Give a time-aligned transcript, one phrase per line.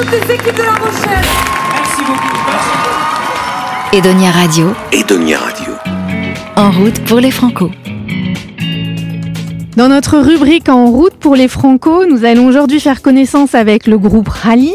[0.00, 1.26] toutes les équipes de La Rochelle.
[1.74, 2.36] Merci beaucoup.
[3.92, 5.74] Edonia Radio, Edonia Radio.
[6.56, 7.70] en route pour les Franco.
[9.76, 13.98] Dans notre rubrique En route pour les Franco, nous allons aujourd'hui faire connaissance avec le
[13.98, 14.72] groupe Rally.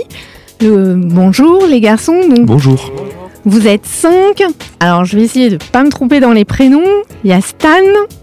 [0.61, 0.93] Le...
[0.95, 2.91] Bonjour les garçons, donc Bonjour.
[3.45, 4.43] vous êtes cinq.
[4.79, 6.83] Alors je vais essayer de pas me tromper dans les prénoms.
[7.23, 7.69] Il y a Stan,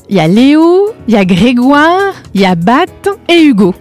[0.08, 2.86] il y a Léo, il y a Grégoire, il y a Bat
[3.28, 3.74] et Hugo.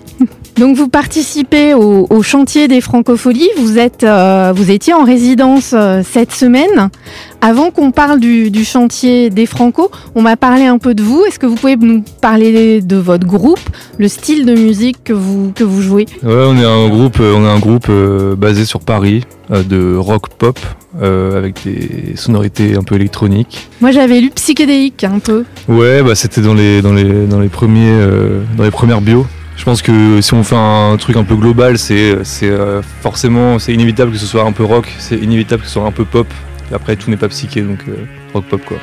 [0.62, 3.50] Donc vous participez au, au chantier des Francopholies.
[3.58, 6.92] Vous êtes, euh, vous étiez en résidence euh, cette semaine.
[7.42, 11.26] Avant qu'on parle du, du chantier des Franco, on m'a parlé un peu de vous.
[11.26, 13.60] Est-ce que vous pouvez nous parler de votre groupe,
[13.98, 16.06] le style de musique que vous que vous jouez?
[16.22, 19.96] Ouais, on est un groupe, euh, on est un groupe euh, basé sur Paris, de
[19.96, 20.60] rock pop,
[21.02, 23.68] euh, avec des sonorités un peu électroniques.
[23.82, 25.44] Moi j'avais lu psychédélique un peu.
[25.68, 29.26] Ouais, bah c'était dans les dans les dans les premiers euh, dans les premières bios.
[29.58, 33.74] Je pense que si on fait un truc un peu global, c'est euh, forcément c'est
[33.74, 36.28] inévitable que ce soit un peu rock, c'est inévitable que ce soit un peu pop.
[36.72, 38.78] Et après tout n'est pas psyché donc euh, rock pop quoi.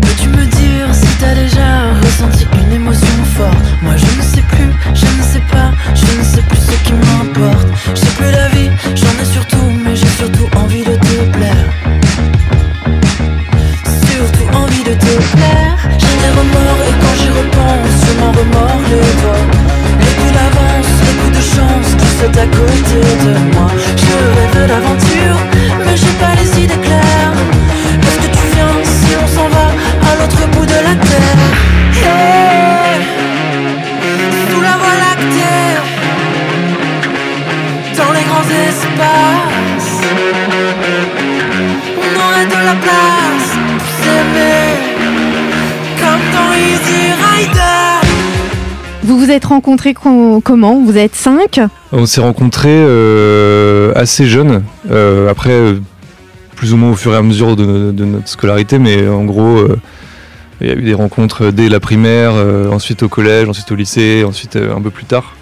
[0.00, 3.56] Peux-tu me dire si t'as déjà ressenti une émotion forte?
[3.82, 6.92] Moi je ne sais plus, je ne sais pas, je ne sais plus ce qui
[6.92, 7.66] m'importe.
[7.94, 11.66] J'ai plus la vie, j'en ai surtout, mais j'ai surtout envie de te plaire.
[13.84, 15.76] Surtout envie de te plaire.
[15.98, 18.59] J'ai des remords et quand j'y repense, je m'en remords
[49.10, 50.80] Vous vous êtes rencontrés co- comment?
[50.80, 51.58] Vous êtes cinq?
[51.90, 54.62] On s'est rencontrés euh, assez jeunes.
[54.88, 55.80] Euh, après, euh,
[56.54, 59.66] plus ou moins au fur et à mesure de, notre scolarité, mais en gros,
[60.60, 62.34] il y a eu des rencontres dès la primaire,
[62.70, 65.34] ensuite au collège, ensuite au lycée, ensuite un peu plus tard.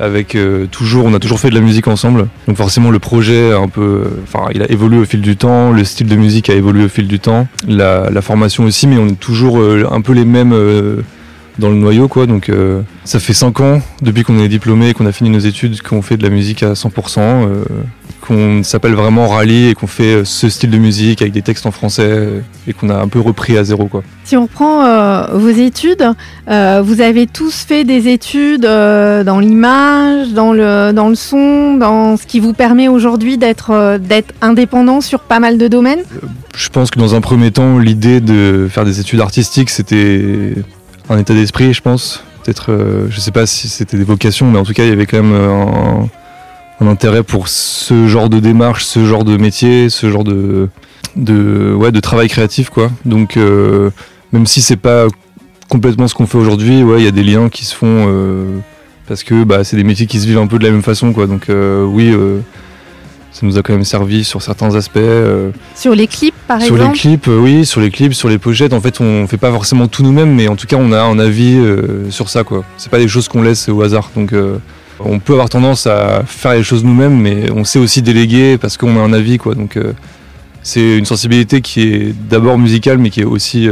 [0.00, 0.34] Avec
[0.70, 2.28] toujours, on a toujours fait de la musique ensemble.
[2.48, 5.70] Donc forcément, le projet a un peu, enfin, il a évolué au fil du temps.
[5.72, 7.46] Le style de musique a évolué au fil du temps.
[7.68, 10.54] La, formation aussi, mais on est toujours un peu les mêmes.
[11.58, 15.06] Dans le noyau quoi donc euh, ça fait 5 ans depuis qu'on est diplômé qu'on
[15.06, 17.64] a fini nos études qu'on fait de la musique à 100% euh,
[18.20, 21.66] qu'on s'appelle vraiment Rally et qu'on fait euh, ce style de musique avec des textes
[21.66, 22.28] en français
[22.68, 26.06] et qu'on a un peu repris à zéro quoi Si on reprend euh, vos études,
[26.46, 32.26] vous avez tous fait des études dans l'image, dans le, dans le son, dans ce
[32.26, 36.02] qui vous permet aujourd'hui d'être d'être indépendant sur pas mal de domaines?
[36.54, 40.54] je pense que dans un premier temps l'idée de faire des études artistiques c'était
[41.08, 42.24] un état d'esprit je pense.
[42.42, 44.92] Peut-être euh, je sais pas si c'était des vocations mais en tout cas il y
[44.92, 46.04] avait quand même euh,
[46.80, 50.68] un, intérêt pour ce genre de démarche ce genre de métier ce genre de
[51.16, 52.90] ouais de travail créatif quoi.
[53.04, 53.90] Donc euh,
[54.32, 55.06] même si c'est pas
[55.68, 58.08] complètement ce qu'on fait aujourd'hui ouais il y a des liens qui se font
[59.06, 61.12] parce que bah c'est des métiers qui se vivent un peu de la même façon
[61.12, 61.26] quoi.
[61.26, 62.12] Donc oui
[63.32, 66.76] ça nous a quand même servi sur certains aspects euh, Sur les clips, par sur
[66.76, 66.98] les exemple.
[66.98, 68.74] clips, euh, oui, sur les clips, sur les pochettes.
[68.74, 71.18] En fait, on fait pas forcément tout nous-mêmes, mais en tout cas, on a un
[71.18, 72.62] avis euh, sur ça, quoi.
[72.76, 74.10] C'est pas des choses qu'on laisse au hasard.
[74.14, 74.34] Donc,
[75.00, 78.76] on peut avoir tendance à faire les choses nous-mêmes, mais on sait aussi déléguer parce
[78.76, 79.54] qu'on a un avis, quoi.
[79.54, 79.78] Donc,
[80.62, 83.66] c'est une sensibilité qui est d'abord musicale, mais qui est aussi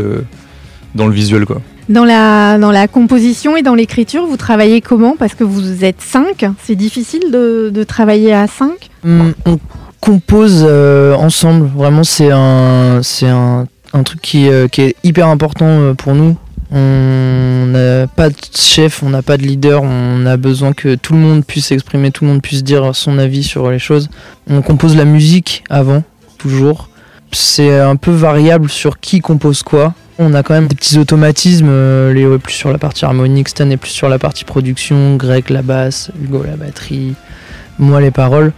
[0.95, 1.61] dans le visuel, quoi.
[1.91, 5.17] Dans la, dans la composition et dans l'écriture, vous travaillez comment?
[5.19, 6.47] Parce que vous êtes cinq.
[6.63, 8.91] C'est difficile de, de travailler à cinq?
[9.05, 9.59] Hum, on
[9.99, 11.67] compose euh, ensemble.
[11.75, 16.15] Vraiment, c'est un, c'est un, un truc qui, euh, qui est hyper important euh, pour
[16.15, 16.37] nous.
[16.71, 21.15] On n'a pas de chef, on n'a pas de leader, on a besoin que tout
[21.15, 24.09] le monde puisse s'exprimer, tout le monde puisse dire son avis sur les choses.
[24.49, 26.05] On compose la musique avant,
[26.39, 26.89] toujours.
[27.33, 29.95] C'est un peu variable sur qui compose quoi.
[30.19, 31.69] On a quand même des petits automatismes.
[31.71, 35.17] euh, Léo est plus sur la partie harmonique, Stan est plus sur la partie production,
[35.17, 37.15] Greg la basse, Hugo la batterie,
[37.79, 38.53] moi les paroles.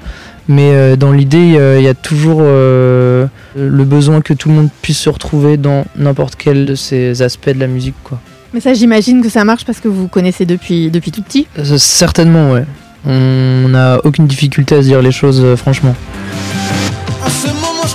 [0.48, 3.28] Mais euh, dans l'idée, euh, il y a toujours le
[3.84, 7.60] besoin que tout le monde puisse se retrouver dans n'importe quel de ces aspects de
[7.60, 7.94] la musique.
[8.02, 8.18] Quoi.
[8.52, 11.46] Mais ça, j'imagine que ça marche parce que vous connaissez depuis, depuis tout petit.
[11.76, 12.64] Certainement, ouais.
[13.06, 15.94] On n'a aucune difficulté à se dire les choses franchement.
[17.24, 17.94] En ce moment je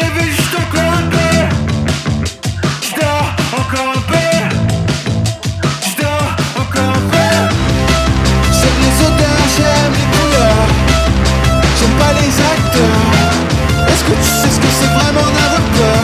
[0.00, 1.34] rêvé juste encore un peu.
[2.82, 3.28] Je dors
[3.60, 4.30] encore un peu.
[5.86, 6.30] Je dors
[6.62, 7.32] encore un peu.
[8.58, 10.68] J'aime les odeurs, j'aime les couleurs.
[11.78, 13.10] J'aime pas les acteurs.
[13.88, 16.00] Est-ce que tu sais ce que c'est vraiment un acteur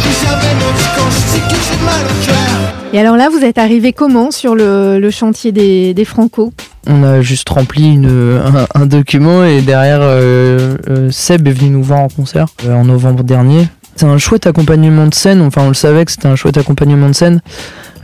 [0.00, 0.54] J'ai jamais
[0.96, 2.58] quand je dis que j'ai mal au cœur.
[2.92, 6.52] Et alors là, vous êtes arrivé comment sur le, chantier des, des Franco?
[6.86, 8.40] On a juste rempli une,
[8.74, 12.84] un, document et derrière, euh, euh, Seb est venu nous voir en concert euh, en
[12.84, 13.68] novembre dernier.
[13.96, 17.08] C'est un chouette accompagnement de scène, enfin on le savait que c'était un chouette accompagnement
[17.08, 17.42] de scène.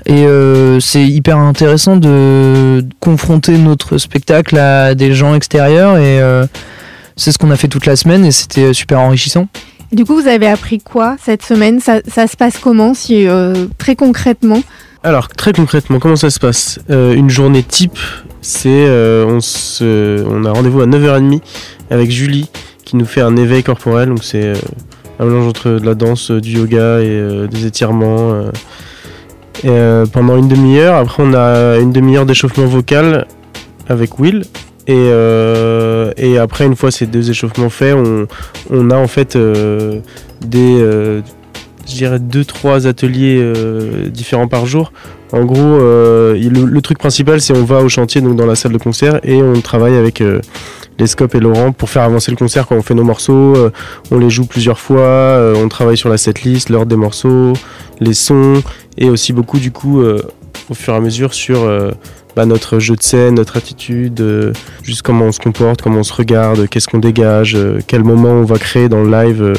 [0.05, 0.25] Et
[0.81, 6.21] c'est hyper intéressant de confronter notre spectacle à des gens extérieurs et
[7.17, 9.49] c'est ce qu'on a fait toute la semaine et c'était super enrichissant.
[9.91, 11.81] Du coup, vous avez appris quoi cette semaine?
[11.81, 13.27] Ça, ça se passe comment, si
[13.79, 14.63] très concrètement?
[15.07, 17.97] Alors, très concrètement, comment ça se passe Euh, Une journée type,
[18.41, 19.39] c'est euh,
[20.29, 21.43] on, a rendez-vous à 9h30
[21.93, 22.51] avec Julie
[22.85, 24.09] qui nous fait un éveil corporel.
[24.09, 24.55] Donc, c'est euh,
[25.21, 28.51] un mélange entre de la danse, du yoga et des étirements.
[29.63, 33.29] Et, pendant une demi-heure, après, on a une demi-heure d'échauffement vocal
[33.89, 34.43] avec Will.
[34.89, 35.09] Et,
[36.37, 37.95] après, une fois ces deux échauffements faits,
[38.71, 39.39] on, a en fait
[40.45, 41.23] des,
[41.87, 44.93] je dirais, deux, trois ateliers euh, différents par jour.
[45.33, 48.55] En gros, euh, le, le truc principal, c'est on va au chantier, donc dans la
[48.55, 50.41] salle de concert, et on travaille avec euh,
[50.99, 53.57] les Scopes et Laurent pour faire avancer le concert quand on fait nos morceaux.
[53.57, 53.71] euh,
[54.11, 57.53] on les joue plusieurs fois, euh, on travaille sur la setlist, l'ordre des morceaux,
[58.01, 58.63] les sons,
[58.99, 61.69] et aussi beaucoup du coup, au fur et à mesure, sur
[62.37, 64.53] bah, notre jeu de scène, notre attitude, euh,
[64.83, 68.29] juste comment on se comporte, comment on se regarde, qu'est-ce qu'on dégage, euh, quel moment
[68.29, 69.55] on va créer dans le live euh,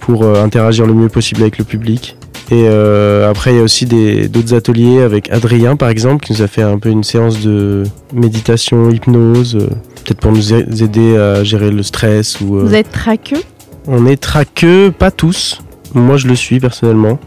[0.00, 2.16] pour euh, interagir le mieux possible avec le public.
[2.50, 6.42] Et euh, après, il y a aussi d'autres ateliers avec Adrien, par exemple, qui nous
[6.42, 7.82] a fait un peu une séance de
[8.14, 9.66] méditation, hypnose, euh,
[10.04, 12.40] peut-être pour nous aider à gérer le stress.
[12.40, 13.42] Ou, euh, Vous êtes traqueux?
[13.88, 15.60] On est traqueux, pas tous.
[15.94, 17.18] Moi, je le suis personnellement.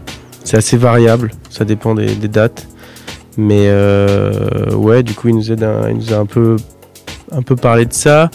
[0.45, 2.65] C'est assez variable, ça dépend des, des dates.
[3.37, 3.69] Mais
[4.75, 6.55] ouais, du coup, il nous, aide un- il nous a un peu,
[7.31, 8.29] un peu parlé de ça.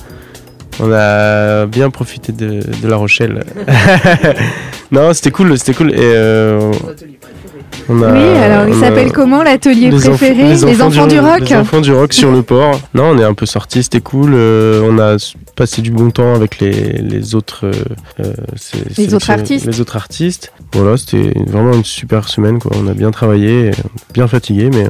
[0.80, 3.44] On a bien profité de, de La Rochelle.
[4.90, 5.92] non, c'était cool, c'était cool.
[5.92, 6.72] Et euh,
[7.88, 11.80] on a- Oui, alors il s'appelle comment l'atelier préféré Les enfants, du, rock Les enfants
[11.80, 12.80] du rock sur le port.
[12.94, 14.32] Non, on est un peu sortis, c'était cool.
[14.34, 15.16] euh, on a
[15.54, 17.72] passé du bon temps avec les, les autres, euh,
[18.20, 18.32] euh,
[18.98, 19.66] Les autres artistes.
[19.66, 20.52] Les autres artistes.
[20.72, 22.58] Voilà, c'était vraiment une super semaine.
[22.58, 22.72] Quoi.
[22.82, 23.70] On a bien travaillé,
[24.12, 24.86] bien fatigué, mais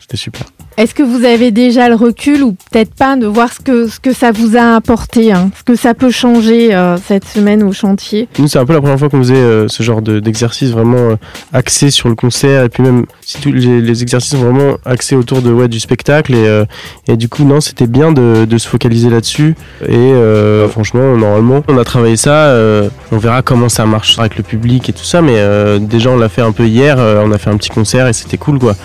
[0.00, 0.42] c'était super.
[0.76, 3.60] Est-ce que vous avez déjà le recul ou peut-être pas de voir ce
[3.98, 7.72] que, ça vous a apporté, hein, ce que ça peut changer euh, cette semaine au
[7.72, 8.28] chantier?
[8.38, 11.12] Nous, c'est un peu la première fois qu'on faisait euh, ce genre de- d'exercice vraiment
[11.12, 11.16] euh,
[11.54, 15.40] axé sur le concert et puis même si tous les, exercices sont vraiment axés autour
[15.40, 16.34] de ouais, du spectacle
[17.08, 19.54] et, du coup non c'était bien de, de se focaliser là-dessus
[19.88, 20.12] et
[20.68, 22.54] franchement normalement on a travaillé ça
[23.10, 25.38] on verra comment ça marche avec le public et tout ça mais
[25.80, 28.36] déjà on l'a fait un peu hier on a fait un petit concert et c'était
[28.36, 28.76] cool quoi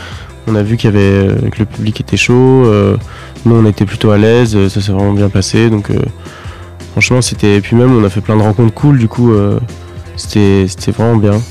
[0.48, 2.98] on a vu qu'il avait euh, que le public était chaud euh,
[3.46, 5.90] nous on était plutôt à l'aise euh, ça s'est vraiment bien passé donc
[6.92, 7.62] Franchement, c'était.
[7.62, 9.32] Puis même, on a fait plein de rencontres cool, du coup,
[10.18, 11.42] c'était c'était vraiment bien.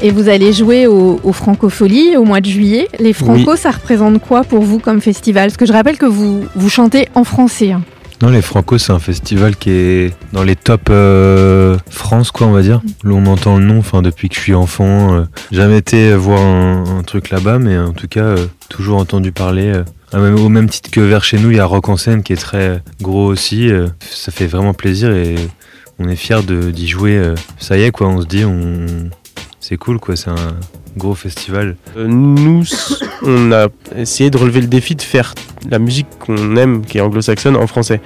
[0.00, 2.86] Et vous allez jouer au, au Francofolie au mois de juillet.
[3.00, 5.46] Les Franco, ça représente quoi pour vous comme festival?
[5.48, 7.72] Parce que je rappelle que vous, vous chantez en français.
[7.72, 7.82] hein.
[8.22, 12.52] Non, les Franco, c'est un festival qui est dans les top euh, France, quoi, on
[12.52, 12.80] va dire.
[13.04, 15.14] Là, on entend le nom, enfin, depuis que je suis enfant.
[15.14, 19.30] euh, jamais été voir un, un truc là-bas, mais en tout cas, euh, toujours entendu
[19.32, 19.66] parler.
[19.66, 19.84] euh.
[20.12, 22.32] Ah, au même titre que vers chez nous, il y a Rock en scène qui
[22.32, 23.70] est très gros aussi.
[24.10, 25.34] ça fait vraiment plaisir et
[25.98, 27.20] on est fiers d'y jouer.
[27.58, 28.86] Ça y est, quoi, on se dit, on...
[29.68, 30.56] c'est cool, quoi, c'est un
[30.96, 31.76] gros festival.
[31.98, 32.64] Euh, nous,
[33.22, 35.34] on a essayé de relever le défi de faire
[35.68, 38.00] la musique qu'on aime, qui est anglo-saxonne, en français.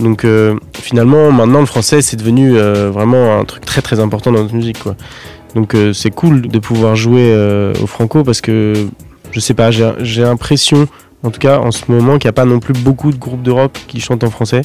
[0.00, 4.32] Donc euh, finalement, maintenant, le français, c'est devenu euh, vraiment un truc très très important
[4.32, 4.80] dans notre musique.
[4.80, 4.96] Quoi.
[5.54, 7.32] Donc c'est cool de pouvoir jouer
[7.80, 8.74] au Franco parce que
[9.30, 10.88] je sais pas, j'ai j'ai l'impression,
[11.22, 13.42] en tout cas en ce moment, qu'il n'y a pas non plus beaucoup de groupes
[13.42, 14.62] d'Europe qui chantent en français.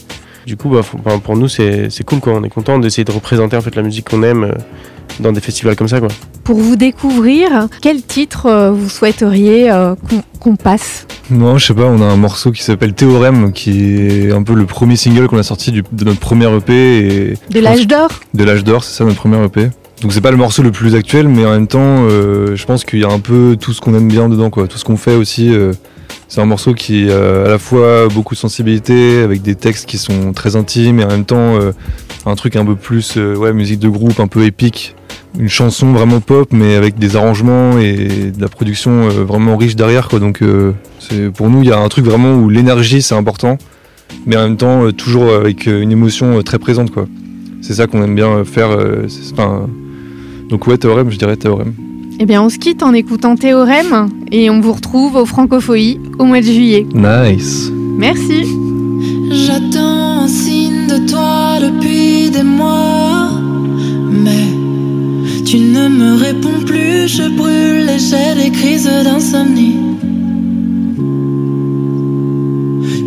[0.48, 0.82] Du coup, bah,
[1.24, 2.34] pour nous, c'est cool quoi.
[2.34, 4.52] On est content d'essayer de représenter en fait la musique qu'on aime euh,
[5.20, 6.10] dans des festivals comme ça quoi.
[6.44, 9.94] Pour vous découvrir, quel titre euh, vous souhaiteriez euh,
[10.40, 11.06] qu'on passe?
[11.30, 14.54] Non, je sais pas, on a un morceau qui s'appelle Théorème, qui est un peu
[14.56, 18.10] le premier single qu'on a sorti du- de notre premier EP et De l'âge d'or?
[18.34, 19.70] De l'âge d'or, c'est ça notre premier EP.
[20.02, 21.80] Donc c'est pas le morceau le plus actuel, mais en même temps,
[22.10, 24.68] euh, je pense qu'il y a un peu tout ce qu'on aime bien dedans, quoi.
[24.68, 25.54] Tout ce qu'on fait aussi.
[25.54, 25.74] euh,
[26.32, 29.98] c'est un morceau qui a à la fois beaucoup de sensibilité, avec des textes qui
[29.98, 31.74] sont très intimes, et en même temps euh,
[32.26, 34.96] un truc un peu plus, euh, ouais, musique de groupe, un peu épique.
[35.38, 39.76] Une chanson vraiment pop, mais avec des arrangements et de la production euh, vraiment riche
[39.76, 40.20] derrière, quoi.
[40.20, 40.72] Donc euh,
[41.36, 43.58] pour nous, il y a un truc vraiment où l'énergie c'est important,
[44.26, 47.08] mais en même temps euh, toujours avec euh, une émotion euh, très présente, quoi.
[47.62, 48.70] C'est ça qu'on aime bien euh, faire.
[48.72, 49.06] euh,
[50.48, 51.74] donc ouais, Théorème, je dirais Théorème.
[52.24, 56.26] Eh bien, on se quitte en écoutant Théorème et on vous retrouve au Francophonie au
[56.26, 56.86] mois de juillet.
[56.94, 57.72] Nice.
[57.98, 58.46] Merci.
[59.32, 63.32] J'attends un signe de toi depuis des mois,
[64.12, 64.46] mais
[65.46, 67.08] tu ne me réponds plus.
[67.08, 69.78] Je brûle et j'ai des crises d'insomnie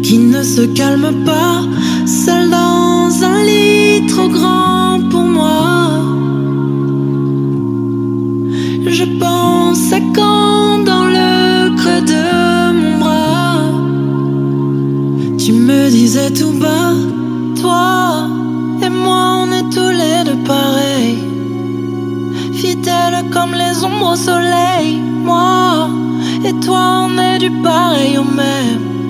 [0.02, 1.62] qui ne se calment pas,
[2.04, 6.03] seul dans un lit trop grand pour moi.
[24.14, 25.88] Au soleil, moi
[26.44, 29.03] et toi on est du pareil au même.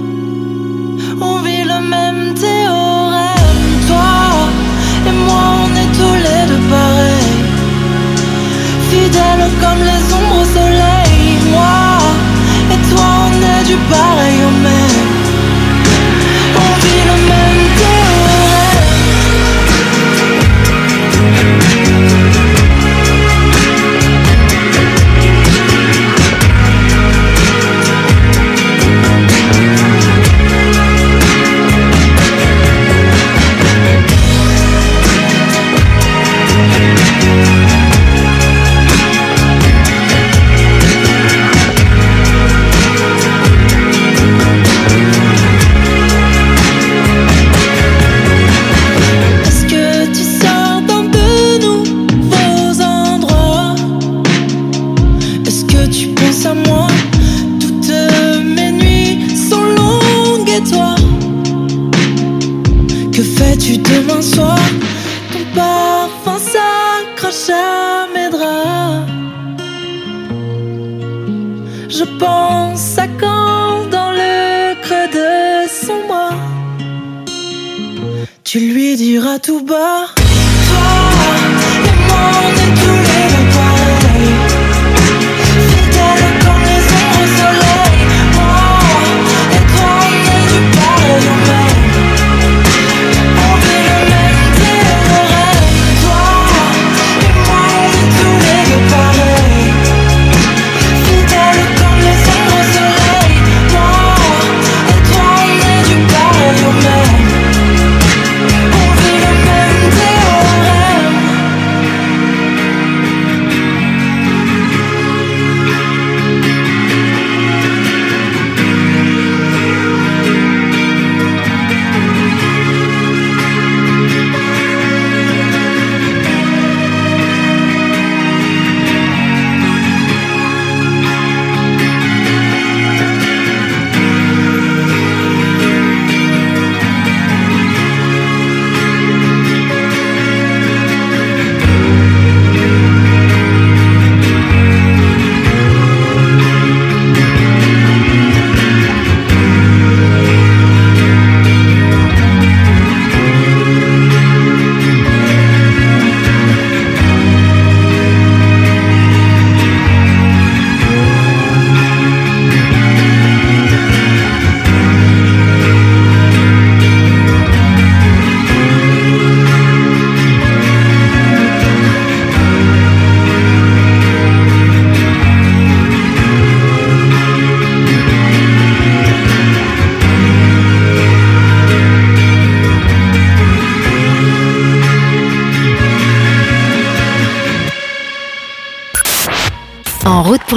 [79.54, 80.13] Tout bas.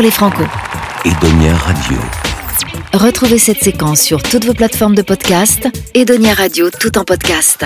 [0.08, 0.44] Les Franco.
[1.04, 1.98] Edonia Radio.
[2.94, 5.68] Retrouvez cette séquence sur toutes vos plateformes de podcast.
[5.94, 7.66] Edonia Radio, tout en podcast.